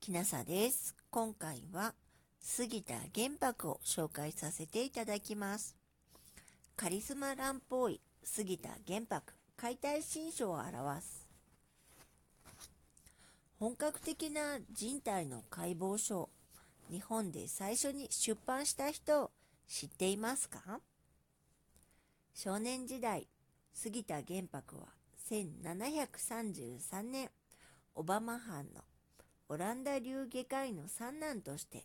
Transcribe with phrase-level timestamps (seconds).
[0.00, 0.94] きなさです。
[1.10, 1.92] 今回は
[2.40, 5.76] 杉田玄白を紹介させていただきます。
[6.74, 11.28] カリスマ乱暴医杉田玄白解体新書を表す。
[13.58, 16.30] 本格的な人体の解剖書を
[16.90, 19.30] 日本で最初に出版した人を
[19.68, 20.80] 知っていますか？
[22.32, 23.28] 少年時代、
[23.74, 24.86] 杉田玄白は
[25.30, 27.28] 1733年、
[27.94, 28.80] 小浜藩の
[29.52, 31.84] オランダ流外科医の三男として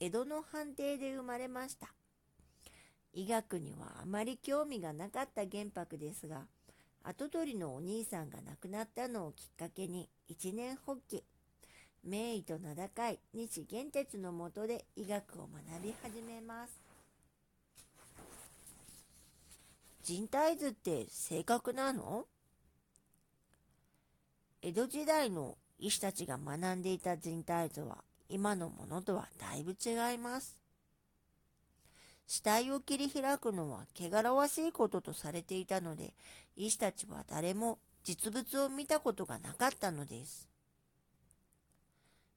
[0.00, 1.88] 江戸の藩邸で生まれました。
[3.12, 6.46] 医学にはあまり興味がなかった玄白ですが、
[7.04, 11.22] 跡取りのお兄さんが亡くなったのをきっかけに一年発起。
[12.02, 16.80] 名医と名高い西玄哲のもとで医学を学び始めます。
[20.02, 22.24] 人体図って正確なの？
[24.62, 30.56] 江戸時代の医師たちが学んでいた人体図は今のものとはだいぶ違います。
[32.28, 36.14] 死体を切り開くのは汚らわしいこととされていたので、
[36.54, 40.48] 医師たちは誰も実物を見たことがなかったのです。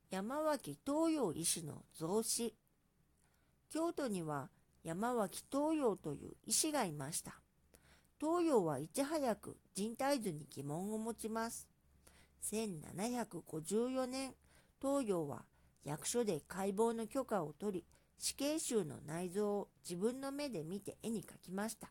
[0.10, 2.56] 山脇東洋医師の増子。
[3.70, 4.50] 京都には
[4.84, 7.36] 山脇東洋という医師がいました。
[8.20, 11.75] 東洋はいち早く人体図に疑問を持ちます。
[12.52, 14.36] 1754年、
[14.80, 15.46] 東洋は
[15.84, 17.86] 役所で解剖の許可を取り、
[18.20, 21.90] 死刑囚の内臓を自分の目で見て絵に描きました。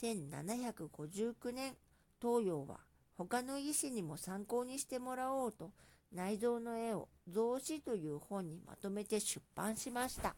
[0.00, 1.76] 1759年、
[2.20, 2.80] 東洋は
[3.16, 5.70] 他の医師にも参考にしてもらおうと、
[6.12, 10.34] 内臓の絵を増子という本にまとめて出版しました。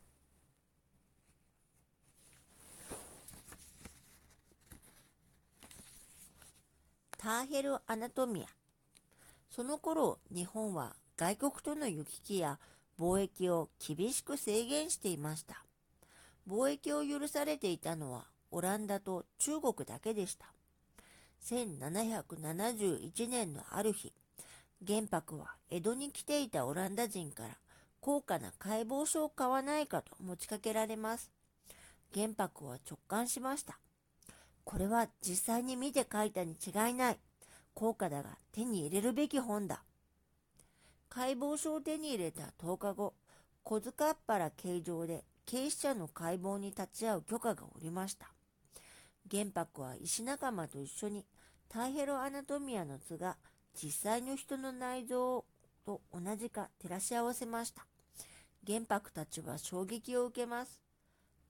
[7.17, 8.64] ターヘル・アナトミア。
[9.55, 12.59] その頃、日本は外国との行き来や
[12.99, 15.63] 貿易を厳しく制限していました。
[16.49, 20.47] 貿易を許されていたのはオランダと中国だけでした。
[21.45, 24.13] 1771年のある日、
[24.83, 27.51] 玄白は江戸に来ていたオランダ人から
[28.01, 31.31] 高価な解剖書を買わないかと持ちかけられます。
[32.13, 33.79] 玄白は直感しました。
[34.65, 37.19] これは実際に見て書いたに違いない。
[37.75, 39.83] 高価だが手に入れるべき本だ。
[41.09, 43.15] 解剖書を手に入れた10日後、
[43.63, 48.33] 小塚っ原形状で警視者の解剖に立ち会う許可が下りました。
[49.27, 51.25] 玄白は医師仲間と一緒に
[51.69, 53.37] タイヘロアナトミアの図が
[53.75, 55.45] 実際の人の内臓
[55.85, 57.87] と同じか照らし合わせました。
[58.63, 60.81] 玄白たちは衝撃を受けます。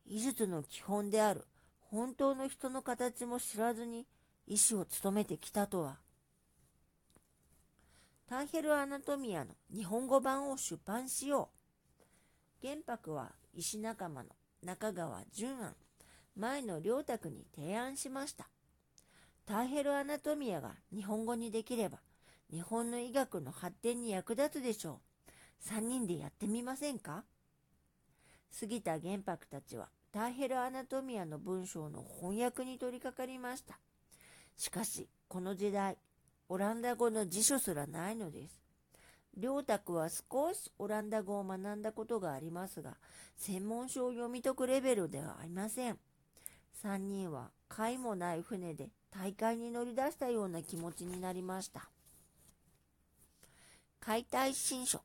[0.07, 1.45] 医術の基本である
[1.91, 4.07] 本当の人の形も知らずに
[4.47, 6.04] 医師を務めてきたとは。
[8.27, 11.51] ターヘルアナトミアの日本語版を出版しよ
[12.61, 12.63] う。
[12.63, 14.31] 玄白は医師仲間の
[14.63, 15.75] 中川淳安、
[16.35, 18.49] 前野良太に提案しました。
[19.45, 21.99] ターヘルアナトミアが日本語にできれば、
[22.51, 25.31] 日本の医学の発展に役立つでしょう。
[25.61, 27.25] 三人でやってみませんか？
[28.51, 33.79] 杉田玄白たちはターヘルアナトミアの文章の翻訳に取り掛かりました。
[34.57, 35.99] しかし、この時代、
[36.49, 38.61] オランダ語の辞書すらないのです。
[39.39, 42.97] 良太は少しオランダ語を学んだことがありますが、
[43.37, 45.99] 専門書を読み解くレベルではありません。
[46.73, 51.89] 三人は貝もない船で大海に乗り出したような気持ちになりました。
[54.01, 55.01] 解体新書。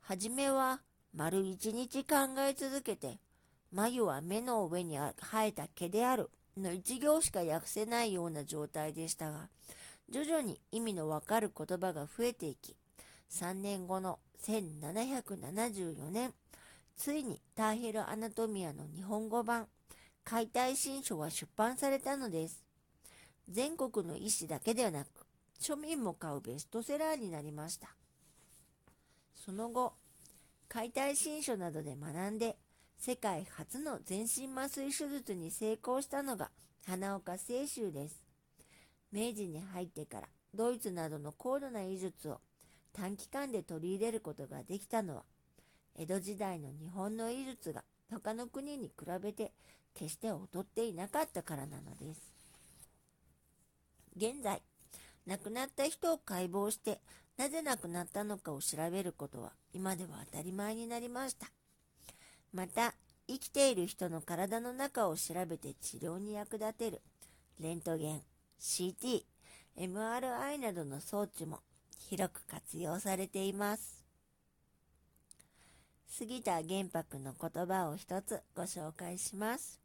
[0.00, 0.80] はじめは
[1.14, 3.18] 丸一日考え続けて、
[3.70, 9.48] 眉は目の上に生えた毛であるの一行しか訳せないような状態でしたが、
[10.10, 12.76] 徐々に意味のわかる言葉が増えていき、
[13.30, 16.32] 3年後の1774年、
[16.96, 19.66] ついにターヘルアナトミアの日本語版、
[20.24, 22.62] 解体新書は出版されたのです。
[23.48, 25.08] 全国の医師だけではなく、
[25.60, 27.88] 庶民も買うベストセラーになりました。
[29.34, 29.94] その後、
[30.68, 32.56] 解体新書などで学んで、
[32.98, 36.50] 世界初の全身麻酔手術に成功したのが
[36.86, 38.23] 花岡清舟です。
[39.14, 42.40] 明治に入ってからドイツなどの高度な医術を
[42.92, 45.22] 短期間で取り入れることができたのは、
[45.96, 49.52] 江戸時代の日本の医術が他の国に比べて
[49.94, 52.20] 決して劣っていなかったからなのです。
[54.16, 54.60] 現在、
[55.28, 57.00] 亡くなった人を解剖して
[57.36, 61.46] なぜ亡くなったのかを調べることは今では当たり前になりました。
[62.52, 62.94] また、
[63.28, 67.00] 生きている人の体の中を調べて治療に役立てる
[67.60, 68.22] レントゲン、
[68.64, 69.26] CT、
[69.76, 71.60] MRI などの装置も
[71.98, 74.02] 広く活用されています。
[76.08, 79.82] 杉田玄白の言葉を一つご紹介します。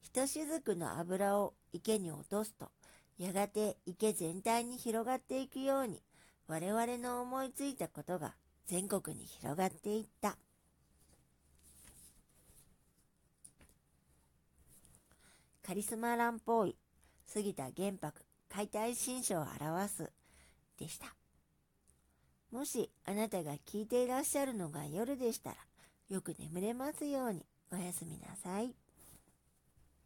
[0.00, 2.70] ひとしずくの油を池に落とすと、
[3.18, 6.00] やがて池全体に広がっていくように、
[6.48, 8.34] 我々の思いついたことが
[8.64, 10.38] 全国に広がっていった。
[15.62, 16.76] カリスマ乱暴医、
[17.26, 20.12] 杉田玄白、解体新書を表す、
[20.78, 21.14] でした。
[22.50, 25.56] もしあなたが聞いていらっしゃるのが夜でしたら、
[26.08, 28.74] よく眠れますようにおやすみなさい。